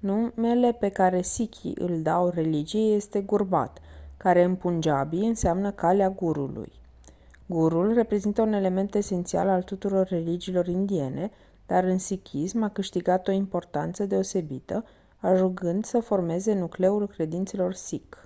numele 0.00 0.72
pe 0.72 0.88
care 0.88 1.22
sikhii 1.22 1.74
îl 1.78 2.02
dau 2.02 2.28
religiei 2.28 2.86
lor 2.88 2.96
este 2.96 3.20
gurmat 3.20 3.78
care 4.16 4.42
în 4.42 4.56
punjabi 4.56 5.16
înseamnă 5.16 5.72
«calea 5.72 6.10
gurului». 6.10 6.72
gurul 7.46 7.92
reprezintă 7.94 8.42
un 8.42 8.52
element 8.52 8.94
esențial 8.94 9.48
al 9.48 9.62
tuturor 9.62 10.06
religiilor 10.06 10.66
indiene 10.66 11.30
dar 11.66 11.84
în 11.84 11.98
sikhism 11.98 12.62
a 12.62 12.68
câștigat 12.68 13.28
o 13.28 13.30
importanță 13.30 14.06
deosebită 14.06 14.84
ajungând 15.18 15.84
să 15.84 16.00
formeze 16.00 16.52
nucleul 16.54 17.06
credințelor 17.08 17.72
sikh. 17.74 18.18